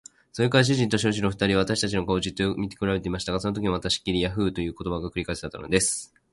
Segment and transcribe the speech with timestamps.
[0.33, 6.11] それから主人と召使の二人は、私たちの顔をじっとよく見くらべていましたが、そのときもまたしきりに「ヤーフ」という言葉が繰り返されたのです。